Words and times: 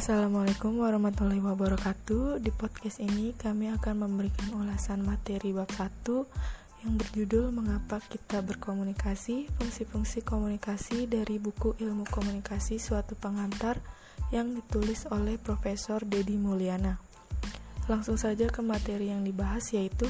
Assalamualaikum 0.00 0.80
warahmatullahi 0.80 1.44
wabarakatuh. 1.44 2.40
Di 2.40 2.48
podcast 2.56 3.04
ini 3.04 3.36
kami 3.36 3.68
akan 3.68 4.08
memberikan 4.08 4.48
ulasan 4.56 5.04
materi 5.04 5.52
bab 5.52 5.68
1 5.68 6.08
yang 6.80 6.96
berjudul 6.96 7.52
Mengapa 7.52 8.00
kita 8.08 8.40
berkomunikasi, 8.40 9.52
fungsi-fungsi 9.60 10.24
komunikasi 10.24 11.04
dari 11.04 11.36
buku 11.36 11.76
Ilmu 11.76 12.08
Komunikasi 12.08 12.80
Suatu 12.80 13.12
Pengantar 13.12 13.76
yang 14.32 14.56
ditulis 14.56 15.04
oleh 15.12 15.36
Profesor 15.36 16.00
Dedi 16.00 16.40
Mulyana. 16.40 16.96
Langsung 17.84 18.16
saja 18.16 18.48
ke 18.48 18.64
materi 18.64 19.12
yang 19.12 19.20
dibahas 19.20 19.68
yaitu 19.76 20.08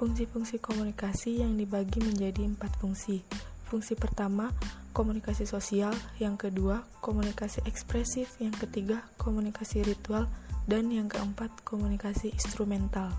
fungsi-fungsi 0.00 0.64
komunikasi 0.64 1.44
yang 1.44 1.60
dibagi 1.60 2.00
menjadi 2.00 2.40
empat 2.40 2.80
fungsi. 2.80 3.20
Fungsi 3.68 4.00
pertama, 4.00 4.48
komunikasi 4.96 5.44
sosial, 5.44 5.92
yang 6.16 6.40
kedua, 6.40 6.80
komunikasi 7.04 7.60
ekspresif, 7.68 8.40
yang 8.40 8.56
ketiga, 8.56 9.04
komunikasi 9.20 9.84
ritual, 9.84 10.24
dan 10.64 10.88
yang 10.88 11.12
keempat, 11.12 11.52
komunikasi 11.68 12.32
instrumental. 12.32 13.12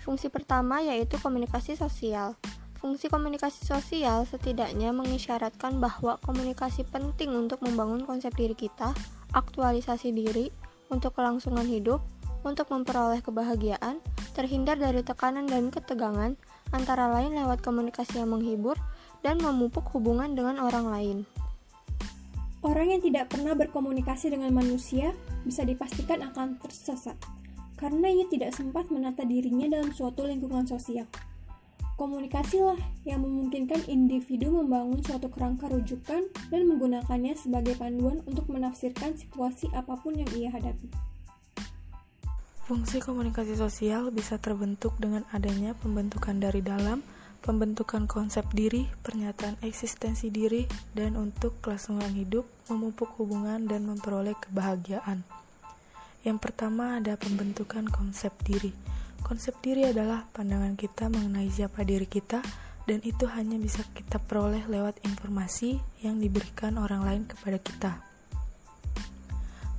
Fungsi 0.00 0.32
pertama 0.32 0.80
yaitu 0.80 1.20
komunikasi 1.20 1.76
sosial. 1.76 2.40
Fungsi 2.80 3.12
komunikasi 3.12 3.68
sosial 3.68 4.24
setidaknya 4.24 4.96
mengisyaratkan 4.96 5.76
bahwa 5.76 6.16
komunikasi 6.24 6.88
penting 6.88 7.36
untuk 7.36 7.60
membangun 7.60 8.08
konsep 8.08 8.32
diri 8.32 8.56
kita, 8.56 8.96
aktualisasi 9.36 10.08
diri, 10.08 10.48
untuk 10.88 11.12
kelangsungan 11.20 11.68
hidup, 11.68 12.00
untuk 12.44 12.72
memperoleh 12.72 13.20
kebahagiaan, 13.20 14.00
terhindar 14.32 14.80
dari 14.80 15.04
tekanan 15.04 15.48
dan 15.48 15.68
ketegangan, 15.68 16.36
antara 16.72 17.08
lain 17.12 17.36
lewat 17.36 17.60
komunikasi 17.60 18.20
yang 18.20 18.36
menghibur, 18.36 18.76
dan 19.24 19.40
memupuk 19.40 19.88
hubungan 19.96 20.36
dengan 20.36 20.60
orang 20.60 20.86
lain. 20.92 21.18
Orang 22.60 22.92
yang 22.92 23.00
tidak 23.00 23.32
pernah 23.32 23.56
berkomunikasi 23.56 24.28
dengan 24.28 24.52
manusia 24.52 25.16
bisa 25.48 25.64
dipastikan 25.64 26.20
akan 26.20 26.60
tersesat 26.60 27.16
karena 27.80 28.08
ia 28.08 28.24
tidak 28.28 28.52
sempat 28.52 28.88
menata 28.88 29.24
dirinya 29.24 29.68
dalam 29.68 29.92
suatu 29.92 30.24
lingkungan 30.24 30.64
sosial. 30.68 31.08
Komunikasilah 31.94 33.06
yang 33.06 33.22
memungkinkan 33.22 33.86
individu 33.86 34.50
membangun 34.50 34.98
suatu 35.04 35.30
kerangka 35.30 35.70
rujukan 35.70 36.26
dan 36.50 36.62
menggunakannya 36.66 37.38
sebagai 37.38 37.78
panduan 37.78 38.18
untuk 38.26 38.50
menafsirkan 38.50 39.14
situasi 39.14 39.70
apa 39.70 39.94
pun 40.02 40.18
yang 40.18 40.26
ia 40.34 40.50
hadapi. 40.50 40.90
Fungsi 42.64 42.98
komunikasi 42.98 43.54
sosial 43.60 44.08
bisa 44.10 44.40
terbentuk 44.40 44.96
dengan 44.96 45.22
adanya 45.30 45.76
pembentukan 45.78 46.40
dari 46.40 46.64
dalam, 46.64 47.04
pembentukan 47.44 48.08
konsep 48.08 48.48
diri, 48.56 48.88
pernyataan 49.04 49.60
eksistensi 49.60 50.32
diri, 50.32 50.64
dan 50.96 51.20
untuk 51.20 51.60
kelangsungan 51.60 52.16
hidup, 52.16 52.48
memupuk 52.72 53.20
hubungan, 53.20 53.68
dan 53.68 53.84
memperoleh 53.84 54.32
kebahagiaan. 54.48 55.20
Yang 56.24 56.38
pertama 56.40 56.96
ada 56.96 57.20
pembentukan 57.20 57.84
konsep 57.92 58.32
diri. 58.48 58.72
Konsep 59.20 59.60
diri 59.60 59.84
adalah 59.84 60.24
pandangan 60.32 60.72
kita 60.72 61.12
mengenai 61.12 61.52
siapa 61.52 61.84
diri 61.84 62.08
kita, 62.08 62.40
dan 62.88 63.04
itu 63.04 63.28
hanya 63.28 63.60
bisa 63.60 63.84
kita 63.92 64.16
peroleh 64.16 64.64
lewat 64.64 65.04
informasi 65.04 65.76
yang 66.00 66.16
diberikan 66.16 66.80
orang 66.80 67.04
lain 67.04 67.22
kepada 67.28 67.60
kita. 67.60 67.92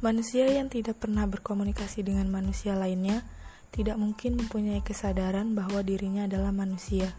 Manusia 0.05 0.45
yang 0.45 0.69
tidak 0.69 1.01
pernah 1.01 1.25
berkomunikasi 1.25 2.05
dengan 2.05 2.29
manusia 2.29 2.77
lainnya 2.77 3.25
tidak 3.73 3.97
mungkin 3.97 4.37
mempunyai 4.37 4.85
kesadaran 4.85 5.57
bahwa 5.57 5.81
dirinya 5.81 6.29
adalah 6.29 6.53
manusia 6.53 7.09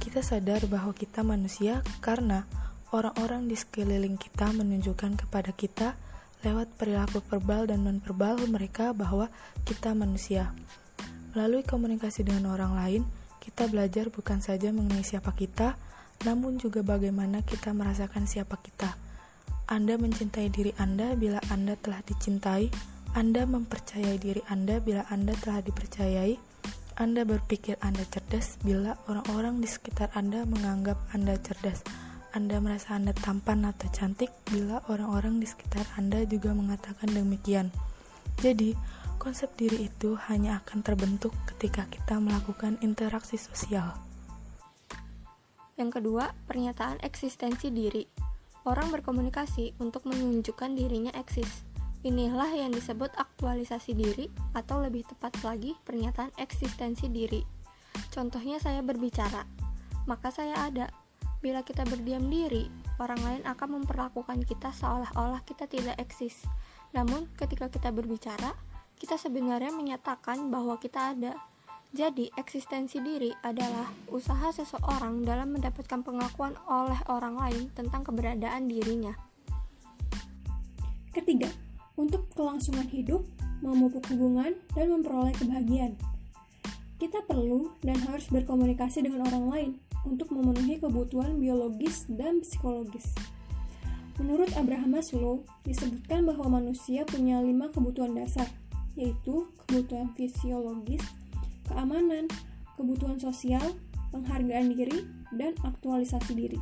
kita 0.00 0.24
sadar 0.24 0.64
bahwa 0.64 0.96
kita 0.96 1.20
manusia 1.20 1.84
karena 2.00 2.48
orang-orang 2.88 3.46
di 3.46 3.54
sekeliling 3.54 4.16
kita 4.16 4.48
menunjukkan 4.48 5.20
kepada 5.20 5.52
kita 5.52 5.94
lewat 6.40 6.72
perilaku 6.80 7.20
verbal 7.28 7.68
dan 7.68 7.84
nonverbal 7.84 8.40
mereka 8.48 8.96
bahwa 8.96 9.28
kita 9.68 9.92
manusia. 9.92 10.56
Melalui 11.36 11.62
komunikasi 11.62 12.24
dengan 12.24 12.56
orang 12.56 12.72
lain, 12.74 13.02
kita 13.44 13.68
belajar 13.68 14.08
bukan 14.08 14.40
saja 14.40 14.72
mengenai 14.72 15.04
siapa 15.04 15.36
kita, 15.36 15.76
namun 16.24 16.56
juga 16.56 16.80
bagaimana 16.80 17.44
kita 17.44 17.76
merasakan 17.76 18.24
siapa 18.24 18.56
kita. 18.56 18.96
Anda 19.70 20.00
mencintai 20.00 20.48
diri 20.50 20.72
Anda 20.80 21.14
bila 21.14 21.38
Anda 21.52 21.76
telah 21.78 22.02
dicintai, 22.02 22.72
Anda 23.14 23.46
mempercayai 23.46 24.18
diri 24.18 24.42
Anda 24.48 24.82
bila 24.82 25.06
Anda 25.12 25.36
telah 25.38 25.62
dipercayai, 25.62 26.49
anda 27.00 27.24
berpikir 27.24 27.80
Anda 27.80 28.04
cerdas 28.12 28.60
bila 28.60 28.92
orang-orang 29.08 29.64
di 29.64 29.68
sekitar 29.72 30.12
Anda 30.12 30.44
menganggap 30.44 31.00
Anda 31.16 31.40
cerdas. 31.40 31.80
Anda 32.36 32.60
merasa 32.60 32.92
Anda 32.92 33.16
tampan 33.16 33.64
atau 33.64 33.88
cantik 33.88 34.28
bila 34.44 34.84
orang-orang 34.84 35.40
di 35.40 35.48
sekitar 35.48 35.88
Anda 35.96 36.28
juga 36.28 36.52
mengatakan 36.52 37.08
demikian. 37.08 37.72
Jadi, 38.44 38.76
konsep 39.16 39.48
diri 39.56 39.88
itu 39.88 40.12
hanya 40.28 40.60
akan 40.60 40.84
terbentuk 40.84 41.32
ketika 41.48 41.88
kita 41.88 42.20
melakukan 42.20 42.76
interaksi 42.84 43.40
sosial. 43.40 43.96
Yang 45.80 46.04
kedua, 46.04 46.36
pernyataan 46.44 47.00
eksistensi 47.00 47.72
diri. 47.72 48.04
Orang 48.68 48.92
berkomunikasi 48.92 49.80
untuk 49.80 50.04
menunjukkan 50.04 50.76
dirinya 50.76 51.16
eksis. 51.16 51.69
Inilah 52.00 52.48
yang 52.56 52.72
disebut 52.72 53.12
aktualisasi 53.12 53.92
diri 53.92 54.32
atau 54.56 54.80
lebih 54.80 55.04
tepat 55.04 55.36
lagi 55.44 55.76
pernyataan 55.84 56.32
eksistensi 56.40 57.12
diri. 57.12 57.44
Contohnya 58.08 58.56
saya 58.56 58.80
berbicara, 58.80 59.44
maka 60.08 60.32
saya 60.32 60.56
ada. 60.64 60.88
Bila 61.44 61.60
kita 61.60 61.84
berdiam 61.84 62.24
diri, 62.32 62.72
orang 62.96 63.20
lain 63.20 63.42
akan 63.44 63.84
memperlakukan 63.84 64.40
kita 64.48 64.72
seolah-olah 64.72 65.44
kita 65.44 65.68
tidak 65.68 66.00
eksis. 66.00 66.48
Namun, 66.96 67.28
ketika 67.36 67.68
kita 67.68 67.92
berbicara, 67.92 68.56
kita 68.96 69.20
sebenarnya 69.20 69.72
menyatakan 69.72 70.48
bahwa 70.48 70.80
kita 70.80 71.12
ada. 71.12 71.36
Jadi, 71.92 72.32
eksistensi 72.32 72.96
diri 73.04 73.28
adalah 73.44 73.92
usaha 74.08 74.48
seseorang 74.52 75.20
dalam 75.20 75.52
mendapatkan 75.52 76.00
pengakuan 76.00 76.56
oleh 76.64 77.00
orang 77.12 77.36
lain 77.36 77.64
tentang 77.76 78.08
keberadaan 78.08 78.68
dirinya. 78.68 79.12
Ketiga, 81.12 81.48
untuk 82.00 82.24
kelangsungan 82.32 82.88
hidup, 82.88 83.28
memupuk 83.60 84.08
hubungan, 84.08 84.56
dan 84.72 84.88
memperoleh 84.88 85.36
kebahagiaan. 85.36 86.00
Kita 86.96 87.20
perlu 87.28 87.76
dan 87.84 88.00
harus 88.08 88.28
berkomunikasi 88.32 89.04
dengan 89.04 89.28
orang 89.28 89.44
lain 89.52 89.70
untuk 90.08 90.32
memenuhi 90.32 90.80
kebutuhan 90.80 91.36
biologis 91.36 92.08
dan 92.08 92.40
psikologis. 92.40 93.12
Menurut 94.20 94.52
Abraham 94.56 95.00
Maslow, 95.00 95.44
disebutkan 95.64 96.28
bahwa 96.28 96.60
manusia 96.60 97.08
punya 97.08 97.40
lima 97.40 97.72
kebutuhan 97.72 98.12
dasar, 98.12 98.48
yaitu 98.92 99.48
kebutuhan 99.64 100.12
fisiologis, 100.12 101.00
keamanan, 101.68 102.28
kebutuhan 102.76 103.16
sosial, 103.16 103.64
penghargaan 104.12 104.76
diri, 104.76 105.08
dan 105.32 105.56
aktualisasi 105.64 106.36
diri. 106.36 106.60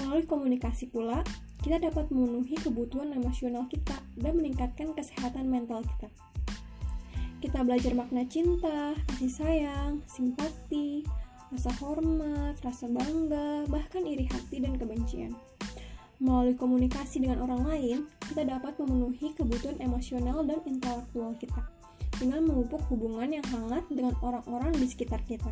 Melalui 0.00 0.24
komunikasi 0.24 0.88
pula, 0.88 1.20
kita 1.64 1.80
dapat 1.80 2.12
memenuhi 2.12 2.60
kebutuhan 2.60 3.16
emosional 3.16 3.64
kita 3.72 3.96
dan 4.20 4.36
meningkatkan 4.36 4.92
kesehatan 4.92 5.48
mental 5.48 5.80
kita. 5.80 6.12
Kita 7.40 7.64
belajar 7.64 7.96
makna 7.96 8.28
cinta, 8.28 8.92
kasih 9.08 9.32
sayang, 9.32 10.04
simpati, 10.04 11.08
rasa 11.48 11.72
hormat, 11.80 12.60
rasa 12.60 12.84
bangga, 12.84 13.64
bahkan 13.72 14.04
iri 14.04 14.28
hati 14.28 14.60
dan 14.60 14.76
kebencian. 14.76 15.32
Melalui 16.20 16.52
komunikasi 16.52 17.24
dengan 17.24 17.40
orang 17.40 17.64
lain, 17.64 17.98
kita 18.28 18.44
dapat 18.44 18.76
memenuhi 18.84 19.32
kebutuhan 19.32 19.80
emosional 19.80 20.44
dan 20.44 20.60
intelektual 20.68 21.32
kita 21.40 21.64
dengan 22.20 22.44
memupuk 22.44 22.84
hubungan 22.92 23.40
yang 23.40 23.46
hangat 23.48 23.88
dengan 23.88 24.12
orang-orang 24.20 24.76
di 24.76 24.84
sekitar 24.84 25.24
kita. 25.24 25.48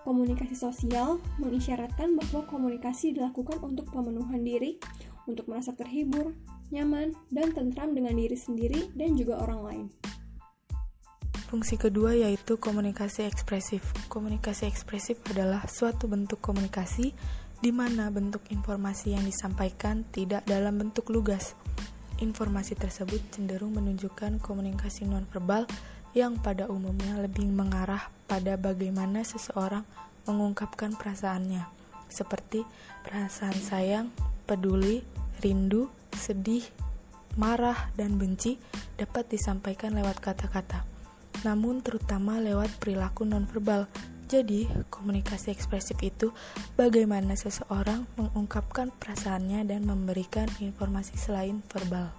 Komunikasi 0.00 0.56
sosial 0.56 1.20
mengisyaratkan 1.36 2.16
bahwa 2.16 2.40
komunikasi 2.48 3.12
dilakukan 3.12 3.60
untuk 3.60 3.92
pemenuhan 3.92 4.40
diri, 4.40 4.80
untuk 5.30 5.46
merasa 5.46 5.70
terhibur, 5.72 6.34
nyaman, 6.74 7.14
dan 7.30 7.54
tentram 7.54 7.94
dengan 7.94 8.18
diri 8.18 8.34
sendiri 8.34 8.90
dan 8.98 9.14
juga 9.14 9.38
orang 9.38 9.60
lain. 9.62 9.86
Fungsi 11.50 11.74
kedua 11.74 12.14
yaitu 12.14 12.62
komunikasi 12.62 13.26
ekspresif. 13.26 13.82
Komunikasi 14.06 14.70
ekspresif 14.70 15.18
adalah 15.34 15.66
suatu 15.66 16.06
bentuk 16.06 16.38
komunikasi 16.38 17.10
di 17.58 17.70
mana 17.74 18.06
bentuk 18.08 18.46
informasi 18.54 19.18
yang 19.18 19.26
disampaikan 19.26 20.06
tidak 20.14 20.46
dalam 20.46 20.78
bentuk 20.78 21.10
lugas. 21.10 21.58
Informasi 22.22 22.78
tersebut 22.78 23.18
cenderung 23.34 23.74
menunjukkan 23.74 24.38
komunikasi 24.38 25.10
nonverbal 25.10 25.66
yang 26.14 26.38
pada 26.38 26.70
umumnya 26.70 27.18
lebih 27.18 27.46
mengarah 27.50 28.10
pada 28.30 28.54
bagaimana 28.54 29.26
seseorang 29.26 29.82
mengungkapkan 30.30 30.94
perasaannya, 30.94 31.66
seperti 32.06 32.62
perasaan 33.02 33.58
sayang, 33.58 34.06
peduli, 34.46 35.02
rindu, 35.40 35.88
sedih, 36.14 36.62
marah, 37.40 37.90
dan 37.96 38.20
benci 38.20 38.60
dapat 39.00 39.32
disampaikan 39.32 39.96
lewat 39.96 40.20
kata-kata, 40.20 40.84
namun 41.42 41.80
terutama 41.80 42.38
lewat 42.38 42.68
perilaku 42.78 43.24
nonverbal. 43.24 43.88
Jadi, 44.30 44.70
komunikasi 44.94 45.50
ekspresif 45.50 45.98
itu 46.06 46.30
bagaimana 46.78 47.34
seseorang 47.34 48.06
mengungkapkan 48.14 48.94
perasaannya 48.94 49.66
dan 49.66 49.82
memberikan 49.82 50.46
informasi 50.62 51.18
selain 51.18 51.58
verbal. 51.66 52.14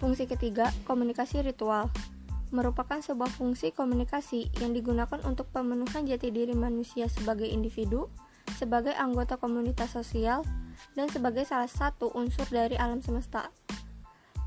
Fungsi 0.00 0.24
ketiga, 0.24 0.72
komunikasi 0.88 1.44
ritual. 1.44 1.92
Merupakan 2.56 3.02
sebuah 3.04 3.28
fungsi 3.36 3.68
komunikasi 3.74 4.48
yang 4.64 4.72
digunakan 4.72 5.20
untuk 5.28 5.50
pemenuhan 5.52 6.08
jati 6.08 6.32
diri 6.32 6.56
manusia 6.56 7.04
sebagai 7.12 7.48
individu, 7.48 8.08
sebagai 8.56 8.96
anggota 8.96 9.36
komunitas 9.36 9.92
sosial, 9.92 10.42
dan 10.96 11.08
sebagai 11.12 11.44
salah 11.44 11.68
satu 11.68 12.12
unsur 12.16 12.48
dari 12.48 12.76
alam 12.76 13.04
semesta. 13.04 13.52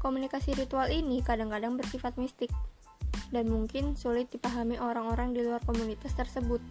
Komunikasi 0.01 0.55
ritual 0.55 0.89
ini 0.89 1.21
kadang-kadang 1.21 1.75
bersifat 1.75 2.15
mistik 2.15 2.49
dan 3.29 3.45
mungkin 3.51 3.93
sulit 3.93 4.31
dipahami 4.33 4.79
orang-orang 4.81 5.35
di 5.35 5.45
luar 5.45 5.61
komunitas 5.65 6.15
tersebut. 6.17 6.61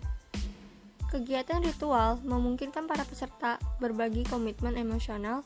Kegiatan 1.09 1.65
ritual 1.65 2.21
memungkinkan 2.25 2.85
para 2.85 3.05
peserta 3.07 3.57
berbagi 3.81 4.29
komitmen 4.29 4.77
emosional 4.77 5.41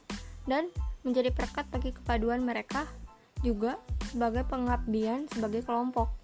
dan 0.46 0.70
menjadi 1.06 1.30
perekat 1.30 1.70
bagi 1.70 1.94
kepaduan 1.94 2.42
mereka 2.42 2.86
juga 3.42 3.78
sebagai 4.10 4.46
pengabdian 4.46 5.26
sebagai 5.30 5.62
kelompok. 5.66 6.21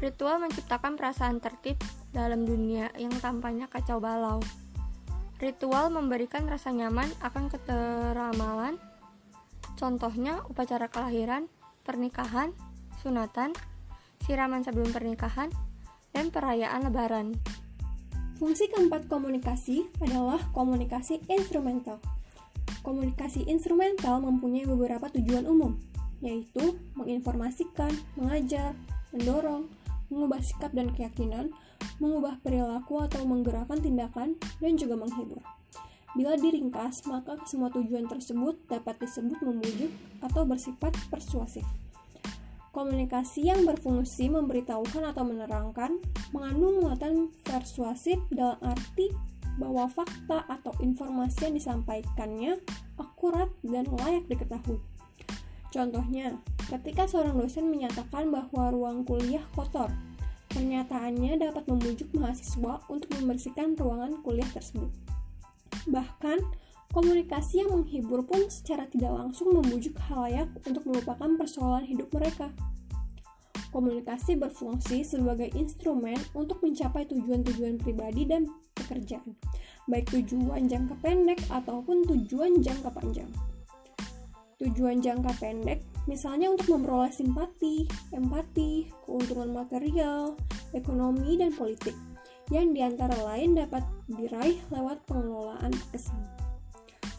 Ritual 0.00 0.40
menciptakan 0.40 0.96
perasaan 0.96 1.44
tertib 1.44 1.76
dalam 2.08 2.48
dunia 2.48 2.88
yang 2.96 3.12
tampaknya 3.20 3.68
kacau 3.68 4.00
balau. 4.00 4.40
Ritual 5.36 5.92
memberikan 5.92 6.48
rasa 6.48 6.72
nyaman 6.72 7.12
akan 7.20 7.52
keteramalan, 7.52 8.80
contohnya 9.76 10.40
upacara 10.48 10.88
kelahiran, 10.88 11.52
pernikahan, 11.84 12.56
sunatan, 13.04 13.52
siraman 14.24 14.64
sebelum 14.64 14.88
pernikahan, 14.88 15.52
dan 16.16 16.32
perayaan 16.32 16.88
lebaran. 16.88 17.36
Fungsi 18.40 18.72
keempat 18.72 19.04
komunikasi 19.04 19.84
adalah 20.00 20.40
komunikasi 20.56 21.20
instrumental. 21.28 22.00
Komunikasi 22.80 23.44
instrumental 23.52 24.24
mempunyai 24.24 24.64
beberapa 24.64 25.12
tujuan 25.12 25.44
umum, 25.44 25.76
yaitu 26.24 26.80
menginformasikan, 26.96 27.92
mengajar, 28.16 28.72
mendorong, 29.12 29.68
mengubah 30.10 30.42
sikap 30.42 30.74
dan 30.74 30.92
keyakinan, 30.92 31.54
mengubah 32.02 32.42
perilaku 32.42 33.00
atau 33.00 33.24
menggerakkan 33.24 33.80
tindakan, 33.80 34.36
dan 34.58 34.72
juga 34.76 34.98
menghibur. 34.98 35.40
Bila 36.18 36.34
diringkas, 36.34 37.06
maka 37.06 37.38
semua 37.46 37.70
tujuan 37.70 38.10
tersebut 38.10 38.58
dapat 38.66 38.98
disebut 38.98 39.38
membujuk 39.46 39.94
atau 40.18 40.42
bersifat 40.42 40.90
persuasif. 41.06 41.62
Komunikasi 42.70 43.50
yang 43.50 43.66
berfungsi 43.66 44.30
memberitahukan 44.30 45.14
atau 45.14 45.22
menerangkan 45.26 46.02
mengandung 46.34 46.82
muatan 46.82 47.30
persuasif 47.42 48.18
dalam 48.30 48.58
arti 48.62 49.10
bahwa 49.58 49.90
fakta 49.90 50.46
atau 50.46 50.70
informasi 50.78 51.50
yang 51.50 51.54
disampaikannya 51.58 52.62
akurat 52.98 53.50
dan 53.66 53.86
layak 53.90 54.26
diketahui. 54.30 54.78
Contohnya, 55.70 56.38
ketika 56.66 57.06
seorang 57.06 57.38
dosen 57.38 57.70
menyatakan 57.70 58.30
bahwa 58.30 58.74
ruang 58.74 59.06
kuliah 59.06 59.42
kotor, 59.54 59.90
pernyataannya 60.50 61.38
dapat 61.38 61.66
membujuk 61.70 62.10
mahasiswa 62.14 62.82
untuk 62.90 63.10
membersihkan 63.18 63.78
ruangan 63.78 64.18
kuliah 64.22 64.50
tersebut. 64.50 64.90
Bahkan, 65.86 66.42
Komunikasi 66.90 67.62
yang 67.62 67.70
menghibur 67.70 68.26
pun 68.26 68.50
secara 68.50 68.82
tidak 68.90 69.14
langsung 69.14 69.54
membujuk 69.54 69.94
halayak 70.10 70.50
untuk 70.66 70.82
melupakan 70.90 71.38
persoalan 71.38 71.86
hidup 71.86 72.10
mereka. 72.10 72.50
Komunikasi 73.70 74.34
berfungsi 74.34 75.06
sebagai 75.06 75.54
instrumen 75.54 76.18
untuk 76.34 76.58
mencapai 76.58 77.06
tujuan-tujuan 77.06 77.78
pribadi 77.78 78.26
dan 78.26 78.50
pekerjaan, 78.74 79.38
baik 79.86 80.10
tujuan 80.10 80.66
jangka 80.66 80.98
pendek 80.98 81.38
ataupun 81.46 82.02
tujuan 82.10 82.58
jangka 82.58 82.90
panjang. 82.90 83.30
Tujuan 84.60 85.00
jangka 85.00 85.40
pendek 85.40 85.80
misalnya 86.04 86.52
untuk 86.52 86.76
memperoleh 86.76 87.08
simpati, 87.08 87.88
empati, 88.12 88.92
keuntungan 89.08 89.56
material, 89.56 90.36
ekonomi, 90.76 91.40
dan 91.40 91.56
politik, 91.56 91.96
yang 92.52 92.76
di 92.76 92.84
antara 92.84 93.16
lain 93.24 93.56
dapat 93.56 93.80
diraih 94.10 94.60
lewat 94.68 95.00
pengelolaan 95.08 95.72
kesan. 95.88 96.20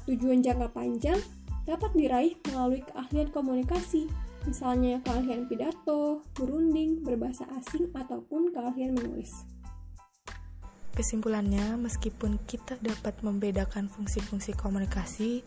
Tujuan 0.06 0.46
jangka 0.46 0.70
panjang 0.70 1.18
dapat 1.66 1.90
diraih 1.98 2.38
melalui 2.52 2.86
keahlian 2.86 3.34
komunikasi, 3.34 4.06
misalnya 4.46 5.02
keahlian 5.02 5.50
pidato, 5.50 6.22
berunding, 6.38 7.02
berbahasa 7.02 7.50
asing, 7.58 7.90
ataupun 7.94 8.54
keahlian 8.54 8.94
menulis. 8.98 9.50
Kesimpulannya, 10.92 11.80
meskipun 11.80 12.36
kita 12.46 12.76
dapat 12.84 13.16
membedakan 13.24 13.88
fungsi-fungsi 13.88 14.54
komunikasi, 14.60 15.40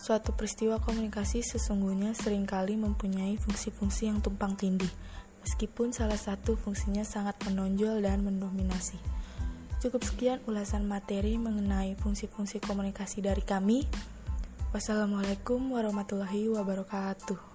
suatu 0.00 0.32
peristiwa 0.32 0.80
komunikasi 0.80 1.44
sesungguhnya 1.44 2.16
sering 2.16 2.48
kali 2.48 2.72
mempunyai 2.80 3.36
fungsi-fungsi 3.36 4.08
yang 4.08 4.24
tumpang 4.24 4.56
tindih, 4.56 4.88
meskipun 5.44 5.92
salah 5.92 6.16
satu 6.16 6.56
fungsinya 6.56 7.04
sangat 7.04 7.36
menonjol 7.44 8.00
dan 8.00 8.24
mendominasi. 8.24 8.96
Cukup 9.84 10.00
sekian 10.00 10.40
ulasan 10.48 10.88
materi 10.88 11.36
mengenai 11.36 12.00
fungsi-fungsi 12.00 12.64
komunikasi 12.64 13.20
dari 13.20 13.44
kami. 13.44 13.84
Wassalamualaikum 14.72 15.60
warahmatullahi 15.68 16.48
wabarakatuh. 16.48 17.49